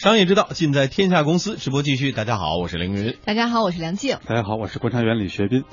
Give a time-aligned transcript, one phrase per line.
[0.00, 2.10] 商业之道尽在天下公司，直播继续。
[2.10, 3.18] 大家好，我是凌云。
[3.22, 4.16] 大家好，我是梁静。
[4.24, 5.64] 大家好，我是观察员李学斌。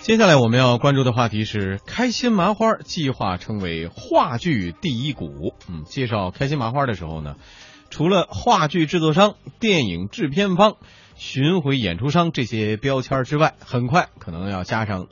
[0.00, 5.52] 接下来我们要关注的话题是开心麻花计划成为话剧第一股。
[5.68, 7.34] 嗯，介绍开心麻花的时候呢，
[7.90, 10.76] 除了话剧制作商、电影制片方、
[11.16, 15.08] 巡回演出商这些标签之外，很快可能要加上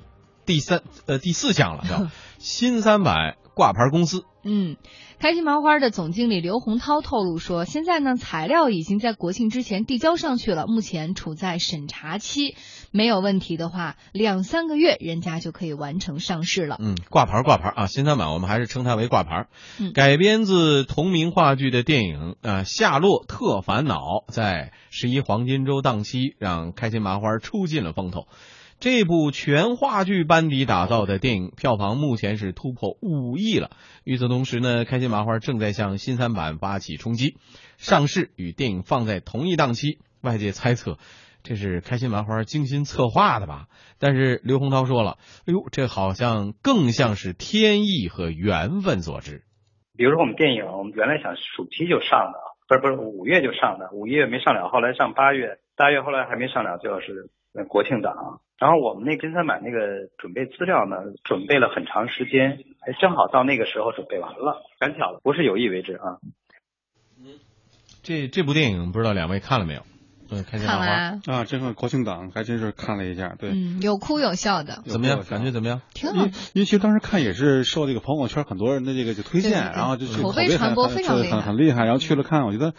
[0.46, 2.08] 第三呃第四项了，叫
[2.41, 4.25] 新三板挂牌公司。
[4.45, 4.77] 嗯，
[5.21, 12.57] 开心麻花的总经理刘洪涛透露说，现在呢材料已经在国庆之前递交上去了，目前处在审查期，
[12.91, 16.77] 没有问题的话，两三个月人家就可以完成上市了。
[16.81, 19.47] 嗯，挂牌挂牌啊，新三板我们还是称它为挂牌。
[19.79, 23.97] 嗯，改编自同名话剧的电影啊，《夏洛特烦恼》
[24.33, 28.27] 在十一黄金周档期让开心麻花出尽了风头。
[28.82, 33.70] 这部全话剧班底打造的电影票房目前是突破五亿了。
[34.02, 37.36] 与此同时呢，开心麻花正在向新三板发起冲击，
[37.77, 40.00] 上市与电影放在同一档期。
[40.20, 40.98] 外界猜测，
[41.44, 43.69] 这是开心麻花精心策划的吧？
[44.00, 45.16] 但是刘洪涛说了
[45.47, 49.44] ：“哎呦，这好像更像是天意和缘分所致。”
[49.97, 57.30] 比如说我们电影，我们原来想暑期就上的，不是不是五月就上的，五月没上了，后来上八月，八月后来还没上了，就要是
[57.69, 58.41] 国庆档。
[58.62, 66.22] 然后我们那新三板那个准备资料呢，准备了很长时间，还，正好到那个时候准备完了，赶巧了，不是有意为之啊。
[67.19, 67.41] 嗯，
[68.04, 69.82] 这这部电影不知道两位看了没有？
[70.30, 75.24] 嗯，看了啊，这个国庆档还真是看了一下，对，嗯，有哭有笑的，怎么样？
[75.28, 75.82] 感觉怎么样？
[75.92, 76.24] 挺好。
[76.54, 82.74] 因为其实当时看也是受这个朋友圈很多人的这个就推荐，然后就口碑传播非常很很厉害，然后去了看，我觉得。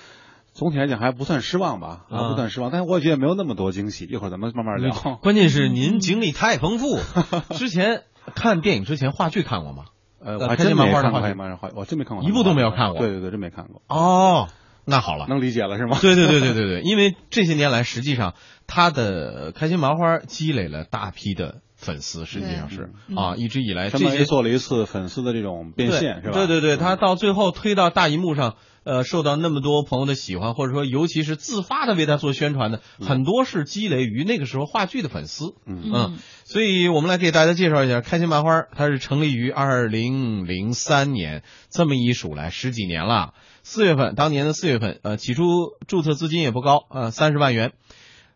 [0.54, 4.06] 总体来讲还不算失望吧，啊，不算失望，但是我也觉得没有那么多惊喜。
[4.06, 4.94] 一会儿咱们慢慢聊。
[5.22, 7.00] 关键是您经历太丰富，
[7.58, 8.04] 之前
[8.36, 9.86] 看电影之前话剧看过吗？
[10.20, 11.36] 呃，我还真没看过话剧，
[11.76, 13.00] 我真没看过，一部都没有看过。
[13.00, 13.82] 对对对，真没看过。
[13.88, 14.48] 哦，
[14.86, 15.98] 那好了，能理解了是吗？
[16.00, 18.36] 对对对对对对，因为这些年来，实际上
[18.68, 26.34] 他的开心麻花积累了大批的粉丝，实际上是啊，一直以来这些做了一次粉丝的这种变现，是吧？
[26.34, 28.56] 对对对，他到最后推到大荧幕上。
[28.86, 35.56] 呃，受到那么多朋友的喜欢，或者说尤其是自发的为他做宣传的，很多是积累于那个时候话剧的粉丝。
[35.66, 43.34] 嗯，所以我们来给大家介绍一下开心麻花，它是成立于二零零三年，这么一数来十几年了。
[43.64, 45.46] 四月份，当年的四月份，呃，起初
[45.88, 47.72] 注册资金也不高，呃，三十万元。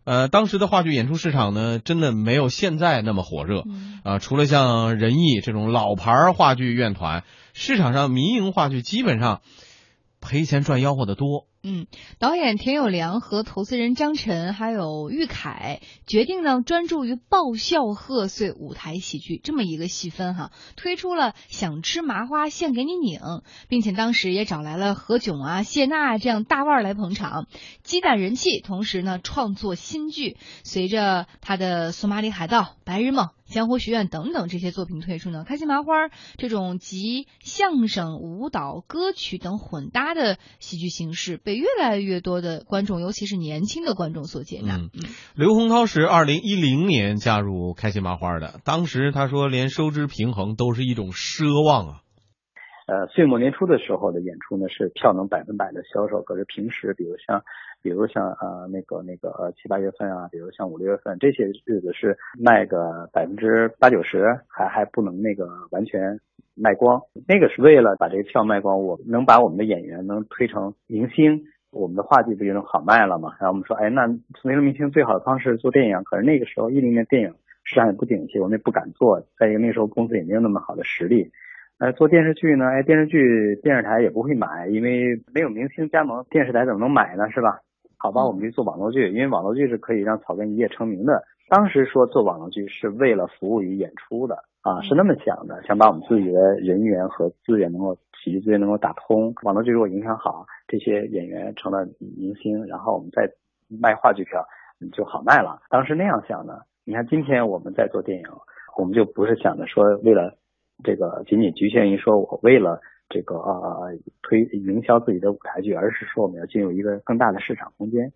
[0.07, 3.66] 呃，当时的话剧演出市场呢，真的没有现在那么火热。
[4.03, 9.41] 啊，除了像仁义这种老牌话剧院团，市场上民营话剧基本上。
[10.19, 11.46] 赔钱赚吆喝的多。
[11.69, 11.85] 嗯，
[12.17, 23.19] 导演田有良和投资人张晨还有玉凯决定呢，专注于爆笑贺岁舞台喜剧这么一个细分哈，推出了想吃麻花现给你拧，
[23.67, 27.47] 并且当时也找来了何炅啊、谢娜这样大腕来捧场，
[27.84, 30.38] 积攒人气，同时呢创作新剧。
[30.63, 33.25] 随着他的《索马里海盗》《白日梦》。
[33.47, 44.75] 江湖学院等等这些作品推出呢，开心麻花这种集相声、舞蹈、歌曲等混搭的喜剧形式，被越来越多的观众，尤其是年轻的观众所接纳。
[44.75, 44.90] 嗯，
[45.34, 52.02] 刘洪涛是二零一零年加入开心麻花的，当时他说连收支平衡都是一种奢望啊。
[52.88, 57.44] 呃，岁末年初的时候的演出呢，是票能百分百的销售，可是平时，比如像。
[57.87, 66.19] 比如像呃那个那个呃七八月份啊，比如像五六月份这些日子是卖个百分之八九十，还还不能那个完全
[66.53, 67.01] 卖光。
[67.25, 73.29] 那个是为了把这个票卖光，我能把我们的演员能推成明星，我们的话剧不就能好卖了嘛？
[73.39, 76.03] 然后我们说，哎，那成为明星最好的方式做电影。
[76.03, 77.33] 可是那个时候一零年电影
[77.63, 79.23] 市场也不景气，我们也不敢做。
[79.39, 81.31] 再一个那时候公司也没有那么好的实力。
[81.79, 87.29] 呃，做电视剧呢，哎，电视剧电视台也不会买，因为没有明星加盟，电视台怎么能买呢？
[87.29, 87.59] 是吧？
[87.97, 91.24] 好吧，我们就做网络剧，因为网络剧是可以让草根一夜成名的。
[91.50, 99.34] 当时说做网络剧是为了服务于演出的啊，是那么想的，想把我们自己的人员和资源能够喜剧资源能够打通。
[99.44, 103.32] 网络剧如果影响好，这些演员成了明星，然后我们再
[103.82, 104.46] 卖话剧票
[104.91, 105.61] 就好卖了。
[105.70, 106.66] 当时那样想的。
[106.85, 108.26] 你看今天我们在做电影，
[108.78, 110.35] 我们就不是想着说为了
[110.84, 112.79] 这个仅仅局限于说我为了。
[113.09, 118.11] 这个啊推营销自己的舞台剧，而是说我们要进入一个更大的市场空间，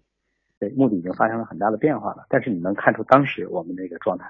[0.59, 2.25] 对，目的已经发生了很大的变化了。
[2.29, 4.25] 但是你能看出当时我们那个状态。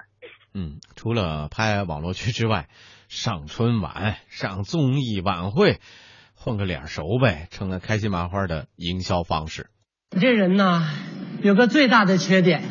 [0.54, 2.68] 嗯，除了拍网络剧之外，
[3.08, 5.80] 上春晚、上综艺晚会，
[6.36, 9.68] 混个脸熟呗，成了开心麻花的营销方式。
[10.10, 10.82] 你这人呢，
[11.42, 12.62] 有个最大的缺点，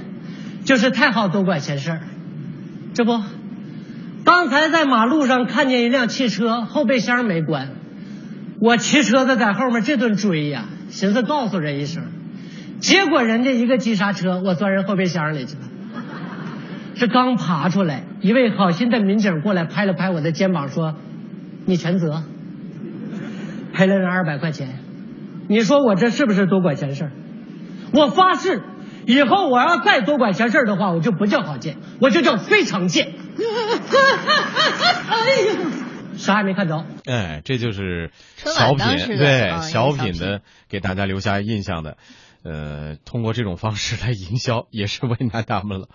[0.64, 2.02] 就是太好多管闲事儿，
[2.94, 3.20] 这不，
[4.24, 7.81] 刚才在马路上看见一辆汽车后备箱没关。
[8.62, 12.04] 我骑车子在后面这顿追呀，寻思告诉人一声，
[12.80, 15.62] 结果人家一个急刹车，我钻人后备箱里去了。
[16.94, 20.94] 这刚爬出来，一位好心的民警过来拍了拍我的肩膀，说
[21.66, 22.22] ：“你全责，
[23.74, 24.78] 赔了人二百块钱。
[25.48, 27.10] 你说我这是不是多管闲事？
[27.94, 28.62] 我发誓，
[29.08, 33.08] 以后我要再多管闲事的话，我就不叫郝建，我就叫非常贱。
[35.10, 35.18] 哎
[35.50, 35.56] 呀，
[36.18, 36.86] 啥也没看着。
[37.06, 41.98] 哎，这就是小品，对小小品的给大家留下印象的，
[42.44, 45.90] 呃，通过这种方式来营销， 也是为难他们了。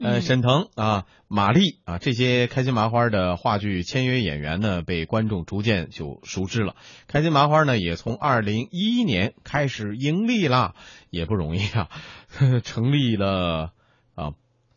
[0.00, 6.76] 呃，嗯沈腾啊、马丽啊这些开心麻花的话剧签约演员呢，被观众逐渐就熟知了。
[7.08, 10.74] 开心麻花呢，也从二零一一年开始盈利啦，
[11.10, 11.88] 也不容易啊，
[12.62, 13.70] 成立了啊。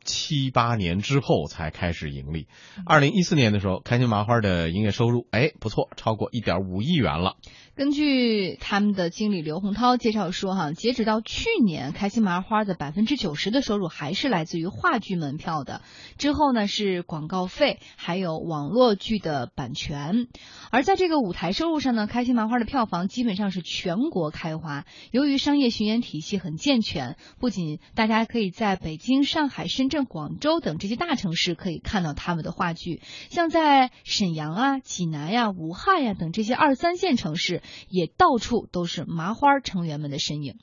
[0.04, 2.48] 七八年之后才开始盈利。
[2.86, 7.36] 二零一四年的时候，开心麻花的营业收入，哎，不错，超过一点五亿元了。
[7.74, 15.82] 根据他们的经理刘洪涛介绍说，哈，截止到去年，开心麻花的百分之九十的收入还是来自于话剧门票的，
[16.18, 20.28] 之后呢是广告费，还有网络剧的版权。
[20.70, 24.86] 而在这个舞台收入上呢，开心麻花的票房基本上是全国开花。
[25.12, 40.56] 由于商业巡演体系很健全，不仅大家可以在北京、上海、深圳、广州等这些大城市可以看到他们的话剧，像在沈阳啊、济南呀、武汉呀等这些二三线城市，也到处都是麻花成员们的身影。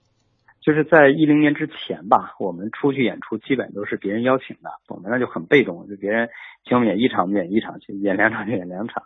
[0.61, 6.29] 就是在一零年之前吧，我们出去演出基本都是别人邀请的，我们那就很被动，就别人
[6.65, 9.05] 请我们演一场，我们演一场；去演两场就演两场。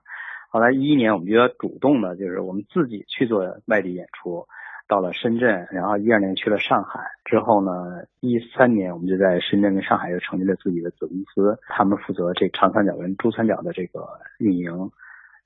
[0.50, 4.46] 后来一一年，我们就要主动的，就是我们自己去做外地演出，
[4.88, 14.06] 到了深圳，然后一二年去了上海，之后呢，一三年我们就在深圳跟上海又成立了自己的子公司，他们负责这长三角跟珠三角的这个
[14.38, 14.90] 运营。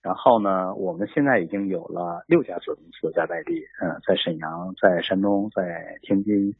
[0.03, 6.55] 然后呢，我们现在已经有了六家子公司在外地，嗯、在沈阳、在山东、在天津、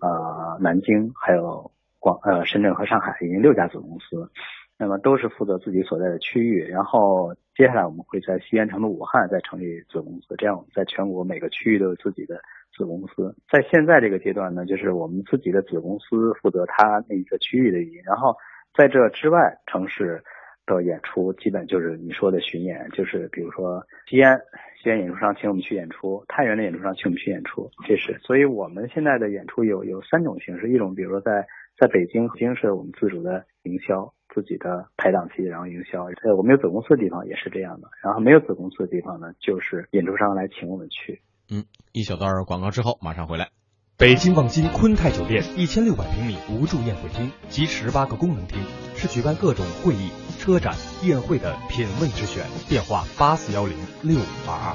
[0.00, 4.30] 呃南京，还有广呃深圳和上海，已经六家子公司。
[4.76, 12.40] 那么都是负责自己所在的区域，然后接下来我们会在西安、成都、武汉再成立子公司，这样我们在全国每个区域都有自己的
[12.76, 13.34] 子公司。
[13.48, 18.34] 在现在这个阶段呢，就是我们自己的子公司负责它那一个区域的运营，然后
[18.76, 20.22] 在这之外城市
[20.66, 24.40] 的演出，基本就是你说的巡演，就是比如说西安，
[24.82, 28.18] 西安演出商请我们去演出，太原的演出商请我们去演出，这是。
[28.18, 31.46] 所以我们现在的演出有有三种形式，一种比如说在
[31.78, 34.13] 在北京，北京是我们自主的营销。
[34.34, 36.04] 自己的排档期，然后营销。
[36.04, 41.22] 呃，我们有子公司的地方也是这样的，然后没有子公司的地方呢，就是演出商来请我们去。
[41.50, 43.50] 嗯，一小段广告之后马上回来。
[43.96, 48.60] 北京望京坤泰酒店一千六百平米无柱宴会厅及十八个功能厅，
[48.96, 52.42] 是举办各种会议、车展、宴会的品味之选。
[52.68, 54.74] 电话八四幺零六五二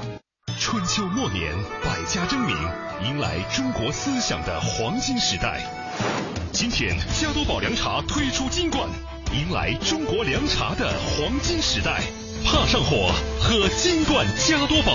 [0.58, 1.52] 春秋末年，
[1.84, 2.56] 百家争鸣，
[3.04, 5.60] 迎来中国思想的黄金时代。
[6.50, 8.88] 今天，加多宝凉茶推出金冠，
[9.32, 12.00] 迎来中国凉茶的黄金时代。
[12.44, 14.92] 怕上火，喝金冠加多宝。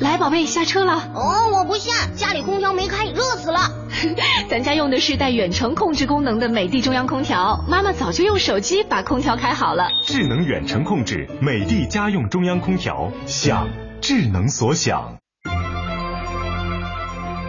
[0.00, 0.92] 来，宝贝，下车了。
[1.14, 3.60] 哦，我不下，家里空调没开，热死了。
[4.50, 9.88] 咱家用的是带远程控制功能的美的中央空调，妈妈早就用手机把空调开好了。
[10.04, 13.68] 智能远程控制美的家用中央空调，想
[14.02, 15.16] 智能所想。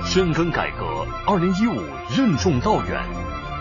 [0.06, 1.82] 深耕改革，二零一五
[2.16, 3.04] 任重道远，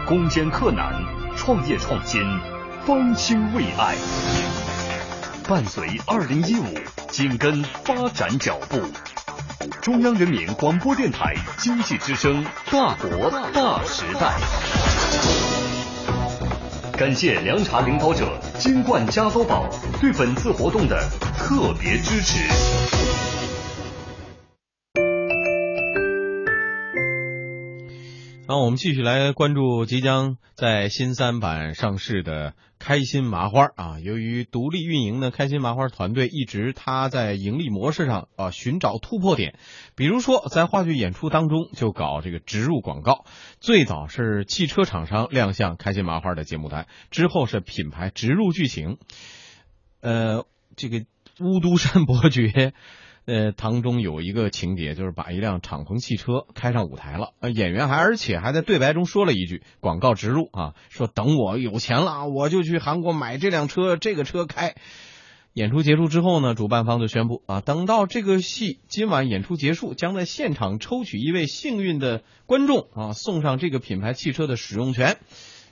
[0.07, 0.93] 攻坚克难，
[1.37, 2.23] 创业创新，
[2.87, 3.95] 方兴未艾。
[5.47, 6.65] 伴随二零一五，
[7.11, 8.81] 紧跟发展脚步。
[9.83, 14.35] 中央人民广播电台经济之声，大国大时代。
[16.97, 19.69] 感谢凉茶领导者金冠加多宝
[20.01, 20.97] 对本次活动的
[21.37, 22.74] 特别支持。
[28.55, 33.99] 那我们继续来关注即将在新三板上市的开心麻花啊。
[33.99, 39.59] 由于独立运营的开心麻花团队一直他在盈利模式上啊寻找突破点，
[39.97, 43.25] 比如说在话剧演出当中就搞这个植入广告。
[43.59, 48.99] 最早是汽车厂商亮相开心麻花的节目单，之后是品牌植入剧情。
[50.01, 50.47] 呃，
[50.77, 50.99] 这个
[51.41, 52.43] 《乌都山伯爵》。
[53.27, 64.75] 呃，当中有一个情节，就是把一辆敞篷汽车开上舞台了，呃，演员还而且还在对白中说了一句广告植入啊，说等我有钱了，我就去韩国买这辆车，这个车开。
[65.55, 75.17] 演出结束之后呢，主办方就宣布啊，等到这个戏今晚演出结束，将在现场抽取一位幸运的观众啊，送上这个品牌汽车的使用权。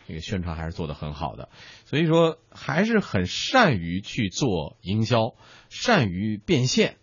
[0.09, 1.49] 这个宣传还是做得很好的，
[1.85, 5.35] 所以说还是很善于去做营销，
[5.68, 6.97] 善于变现。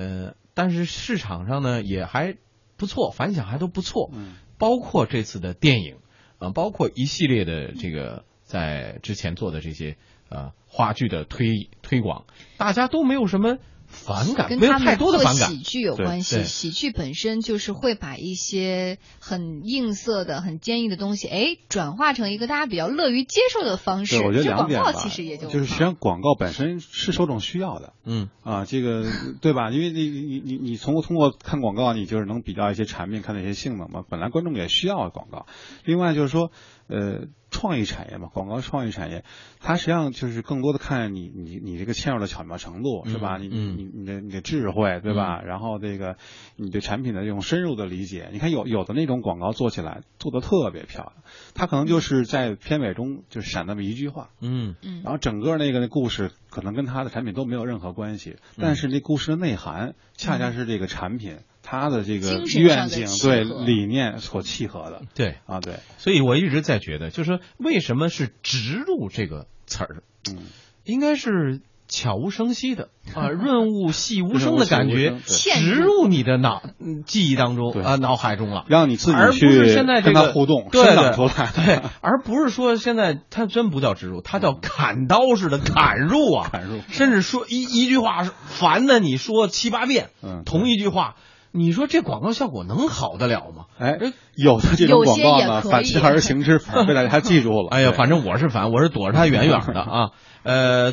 [0.00, 2.38] 呃，但是市场上呢也还
[2.78, 4.10] 不错，反响还都不错。
[4.14, 5.98] 嗯，包括这次的电影，
[6.38, 9.98] 啊，包括一系列的这个在之前做的这些
[10.30, 12.24] 呃话剧的推推广，
[12.56, 13.58] 大家都没有什么
[13.90, 15.58] 反感，没有太跟他们做多的反感喜。
[15.58, 16.44] 剧有关系。
[16.44, 24.18] 喜剧本身就是会把一些很硬色的、很坚硬的东西，哎，转化成一个大家比较乐于接受的方式。
[24.18, 27.92] 对，我觉得这广告两点吧，其实也就就是实际上广告本身是受众需要的。
[28.04, 29.04] 嗯啊，这个
[29.40, 29.70] 对吧？
[29.70, 34.04] 因为你你你你从通过看广告，你就是能比较一些产品，看那些性能嘛。
[34.08, 35.46] 本来观众也需要广告。
[35.84, 36.50] 另外就是说，
[36.90, 39.24] 呃，创意产业嘛，广告创意产业，
[39.60, 43.38] 它实际上就是更多的看你你你这个嵌入的巧妙程度，是吧？
[43.38, 45.40] 你你嗯你你的你的智慧，对吧？
[45.42, 46.16] 然后这个
[46.56, 54.74] 你对产品的这种深入的理解，你看有有的那种广告做起来做的特别漂亮，它可能就是在片尾中就闪那么一句话，嗯。
[54.82, 55.02] 嗯。
[55.04, 58.58] 然后整个那个那故事可能跟它的产品都没有任何关系，嗯。
[58.58, 61.38] 但是那故事的内涵恰恰是这个产品
[61.70, 65.02] 它的这个愿景对理念所契合的。
[65.14, 70.38] 对，啊，对，所以我一直在觉得，就是说为什么是植入这个词儿，嗯，
[70.82, 78.64] 应该是悄无声息的 啊，润物细无声的感觉植入你的脑嗯记忆当中啊脑海中了。
[78.68, 86.80] 让你自而不己去是现在这跟它个互动，对生长对出来，对，而不是说现在他真不叫植入，他叫砍刀似的砍入啊，砍入。
[86.88, 91.14] 甚至说一一句话烦的，你说七八遍，嗯同一句话，
[91.52, 93.66] 你说这广告效果能好得了吗？
[93.78, 93.98] 哎，
[94.34, 97.68] 有的这种广告呢，反其道而行之，反而被大家记住了。
[97.74, 100.10] 哎呀，反正我是烦，我是躲着他远远的啊。
[100.42, 100.92] 呃，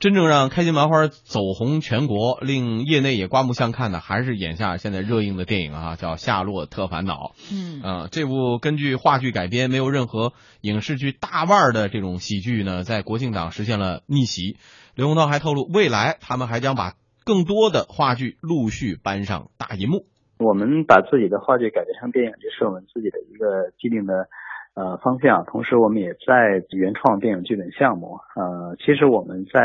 [0.00, 7.14] 真正让开心麻花走红全国，令业内也刮目相看的，还是眼下现在热映的电影啊，叫《夏洛特烦恼》。
[7.52, 14.56] 嗯啊、这部根据话剧改编、没有任何影视剧大腕儿的这种喜剧呢，在国庆档实现了逆袭。
[14.94, 16.94] 刘洪涛还透露，未来他们还将把
[17.28, 20.06] 更多的话剧陆续搬上大银幕。
[20.38, 24.28] 我们把自己的话剧改编成电影，这是我们自己的一个既定的
[24.72, 25.44] 呃方向。
[25.44, 28.18] 同时，我们也在原创电影剧本项目。
[28.34, 29.60] 呃，其实我们在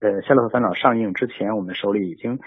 [0.00, 2.38] 呃《夏洛特烦恼》上映之前，我们手里已经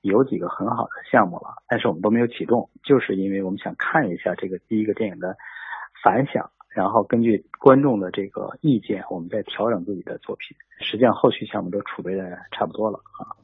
[0.00, 5.36] 有几个很好的项目了，但是我们都没有启动，就是因为我们想看一下这个第一个电影的
[6.02, 10.56] 反响，然后根据观众的这个意见，我们再调整自己的作品。
[10.80, 13.36] 实际上，后续项目都储备的差不多了啊。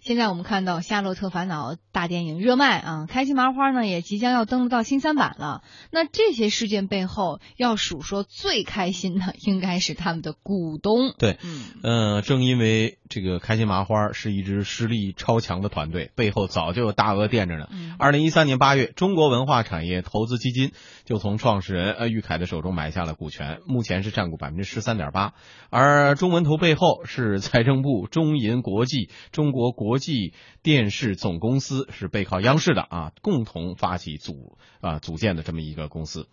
[0.00, 5.62] 现在我们看到《夏洛特烦恼》大电影热卖啊，开心麻花呢也即将要登陆到新三板了。
[5.90, 11.12] 那这些事件背后，要数说最开心的应该是他们的股东。
[11.18, 17.68] 对，嗯，呃，正因为这个开心麻花是一支实力超强的团队，背后早就有大额垫着呢。
[17.70, 20.72] 嗯二零一三年八月，中国文化产业投资基金
[21.04, 25.34] 就从创始人呃玉凯的手中买下了股权，目前是占股百分之十三点八。
[25.68, 36.28] 而中文投背后是财政部、中银国际、中国国际电视总公司，是背靠央视的啊，共同发起组啊组建的这么一个公司。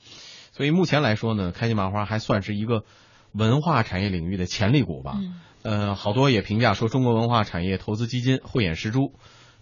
[0.52, 2.84] 所以目前来说呢，开心麻花还算是一个
[3.32, 5.16] 文化产业领域的潜力股吧。
[5.18, 9.16] 嗯呃，好多也评价说中国文化产业投资基金慧眼识珠，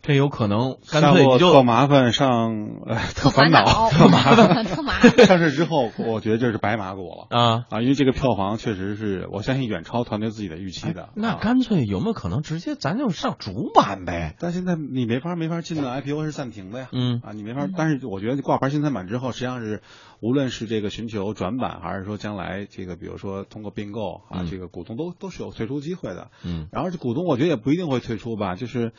[0.05, 2.53] 这有可能干脆你就特麻烦上
[2.85, 5.11] 呃特烦恼， 特麻烦，特麻烦。
[5.25, 11.03] 上市之后，我觉得这是白马股了啊啊，因为这个票房确实是我相信远超团队自己的预期的。
[11.03, 14.35] 啊那干脆有没有可能直接咱就上主板呗？
[14.39, 17.67] 但现在你没法没法进的 IPO 是暂停的呀，嗯啊，你没法。
[17.75, 19.81] 但是我觉得挂牌新三板之后，实际上是
[20.19, 26.31] 无论是这个寻求转板，还是说将来这个比如说通过并购啊，嗯这个股东都都是有退出机会的。
[26.43, 28.93] 嗯然后这股东我觉得也不一定会退出吧，就是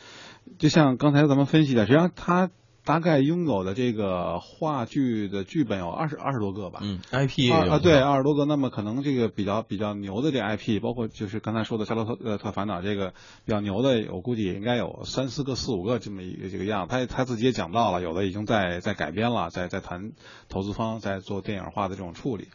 [0.57, 2.49] 就像刚才咱们分析的，实际上他
[2.87, 6.79] 大概拥有的这个话剧的剧本有二十二十多个吧。
[6.81, 8.45] 嗯，IP 也有啊啊，对，二十多个。
[8.45, 13.09] 那么可能这个比较比较牛的这 IP，包括就是刚才说的《夏洛特呃特烦恼》这个
[13.43, 16.87] 比较牛的，我估计也应该有三四个、四五个这么一个这个样。
[16.87, 20.13] 他他自己也讲到了，有的已经在在改编了，在在谈
[20.47, 22.47] 投资方在做电影化的这种处理。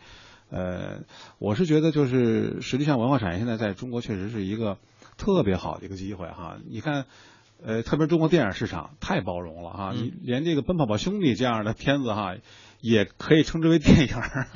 [0.49, 1.03] 呃，
[1.39, 4.79] 我是觉得就是实际上文化产业现在在中国确实是一个
[5.19, 6.57] 特别好的一个机会哈。
[6.71, 7.05] 你看。
[7.65, 12.35] 呃，特别中国电影市场太包容了哈，你连这个《奔跑吧兄弟》这样的片子哈，
[12.81, 14.49] 也可以称之为电影儿。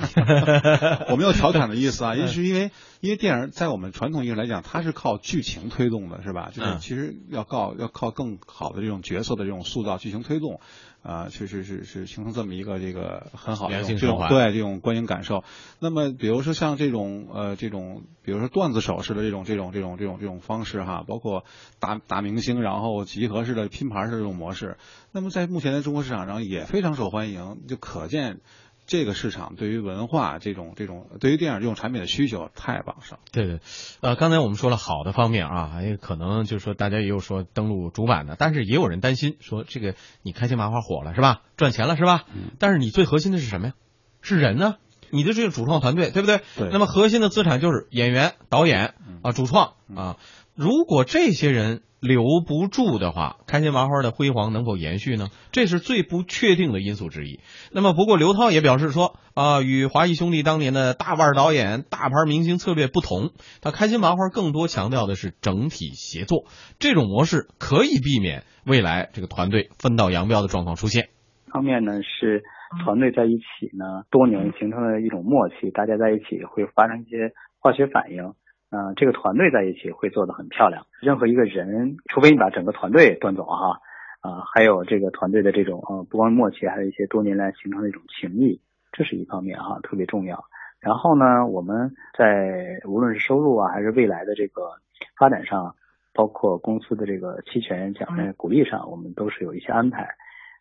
[1.10, 2.70] 我没有调侃的意思啊，也是因为
[3.00, 6.50] 因为电影在我们传统意义来讲，它是靠剧情推动的，是吧？
[6.52, 10.60] 就是嗯其实要靠要靠更好的这种角色的这种塑造、剧情推动，
[11.06, 15.44] 啊，确实是是形成这么一个这个很好的这种对这种观影感受。
[15.78, 21.44] 那么比如说像这种呃这种，比如说段子手式的这种这种这种这种这种方式哈，包括
[21.78, 24.78] 大大明星然后集合式的拼盘式的这种模式，
[25.12, 28.40] 那么在目前的中国市场上也非常受欢迎，就可见。
[28.86, 33.18] 这个市场对于文化这种这种对于电影这种产品的需求太旺盛。
[33.32, 33.60] 对对，
[34.00, 41.42] 呃，刚才我们说了好的方面啊，还可能就是说大家也有说登陆主板的，但是也有人担心说这个你开心麻花火了是吧？
[41.56, 42.24] 赚钱了是吧？
[42.58, 43.74] 但是你最核心的是什么呀？
[44.22, 44.76] 是人呢？
[45.10, 46.40] 你的这个主创团队对不对？
[46.56, 50.16] 对那么核心的资产就是演员、导演啊、主创啊。
[50.56, 55.28] 如果这些人留不住的话，开心麻花的辉煌能否延续呢？
[55.52, 57.40] 这是最不确定的因素之一。
[57.72, 66.44] 那么，不过刘涛也表示说，啊、与华谊兄弟当年的大腕导演、大牌明星策略不同，他开心麻花更多强调的是整体协作，
[66.78, 71.10] 这种模式可以避免未来这个团队分道扬镳的状况出现。
[71.52, 72.42] 方面呢是
[72.84, 78.32] 团队在一起呢，多年形成了一种默契，大家在一起会发生一些化学反应。
[78.76, 80.86] 嗯、这个团队在一起会做得很漂亮。
[81.00, 83.80] 任何一个人，除非你把整个团队端走哈，
[84.20, 88.60] 啊、还有这个团队的这种呃，不光默契，还有一些多年来形成的一种情谊，
[88.92, 90.44] 这是一方面哈，特别重要。
[90.78, 94.72] 然后呢，我们在无论是收入啊，还是未来的这个
[95.18, 95.74] 发展上，
[96.12, 100.06] 包括公司的这个期权奖励鼓励上，我们都是有一些安排。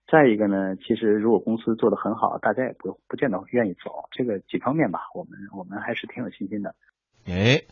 [0.08, 4.08] 再一个呢，其实如果公司做得很好，大家也不不见得会愿意走。
[4.12, 6.76] 这个几方面吧，我们我们还是挺有信心的。
[7.28, 7.64] 哎，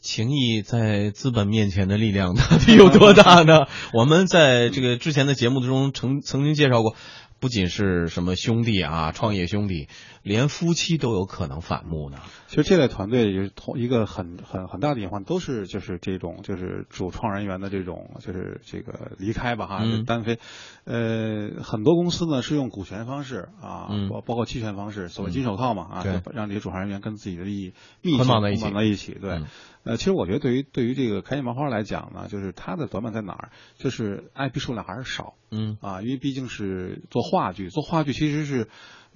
[0.00, 3.66] 情谊在资本面前的力量到底有多大呢？
[3.92, 6.96] 我们在这个之前的节目中曾曾经介绍过，
[7.38, 9.88] 不仅是什么兄弟啊，创业兄弟，
[10.22, 12.18] 连夫妻都有可能反目呢。
[12.48, 20.38] 其实这类团队也是同一个很很很大的隐患，都是就是这种就是主创人员的这种就是这个离开吧哈，嗯单飞。
[20.84, 29.12] 呃，很多公司呢是用股权方式啊，嗯包包括期权方式，所谓金手套嘛啊，让这些主创人员跟自己的利益密切捆绑在一起捆绑在一起。
[29.14, 29.46] 对，嗯
[29.82, 33.50] 呃，其实我觉得对于对于这个开心麻花来讲呢，就是它的短板在哪儿？
[33.76, 35.34] 就是 IP 数量还是少。
[35.48, 38.68] 嗯啊，因为毕竟是做话剧，做话剧其实是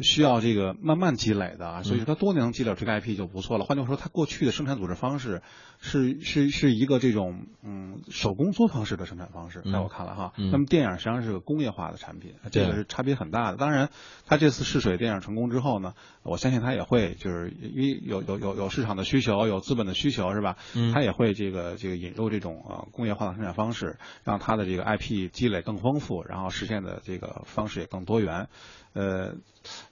[0.02, 3.64] 需要这个慢慢积累的啊，所以说它多年能积累这个 IP 就不错了。
[3.64, 5.42] 换句话说，它过去的生产组织方式
[5.78, 10.32] 是是是一个这种嗯手工作坊式的生产方式，嗯在我看来哈。
[10.36, 13.56] 嗯那么电影实际上是个工业化的产品，这个是差别很大的。
[13.56, 13.91] 当然，
[14.26, 20.56] 它这次试水电影成功之后呢，我相信它也会就是因为有有有有市场的需求，有资本的需求是吧？
[20.75, 28.49] 嗯它也会这个这个引入这种呃工业化的生产方式，让它的这个 IP 积累更丰富，然后实现的这个方式也更多元。
[28.93, 29.36] 呃，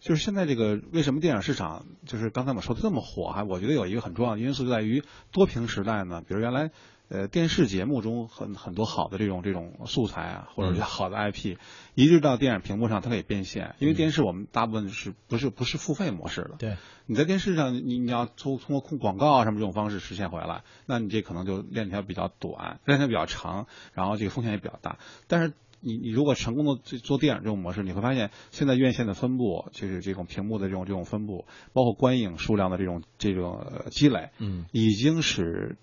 [0.08, 3.44] 就是现在这个为什么电影市场就是刚才我说的这么火哈？
[3.44, 6.70] 我觉得有一个很重要的因素就在于多屏时代呢，比如原来。
[7.08, 11.56] 呃，电视节目中很很多好的这种这种素材啊，或者是好的 IP，、
[11.94, 13.74] 移植到电影屏幕上，它可以变现。
[13.78, 16.56] 因为电视我们大部分是不是不是付费模式的？
[16.58, 24.98] 对，你在电视上，你你要通通过控广告啊什么这种方式实现回来，那你这可能就链条比较短，链条比较长，然后这个风险也比较大。
[25.28, 35.78] 但是你你如果成功的做做电影这种模式，你会发现现在院线的分布，就是这种屏幕的这种这种分布，包括观影数量的这种这种、呃、积累，嗯，已经使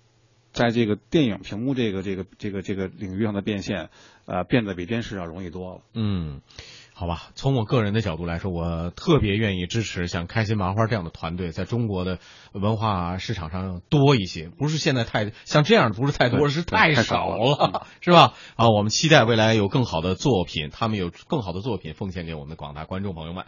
[0.56, 3.90] 在这个电影屏幕这个这个这个这个领域上的变现，
[4.24, 5.80] 呃，变得比电视要容易多了。
[5.92, 6.40] 嗯，
[6.94, 12.20] 好吧，从我个人的角度来说，我特别愿意支持像开心麻花这样的团队，在中国的
[12.52, 18.32] 文化市场上多一些，不是现在太像这样的不是太多，是太少了，是吧？
[18.54, 23.44] 啊，我们期待未来有更好的作品，他们有更好的作品奉献给我们的广大观众朋友们。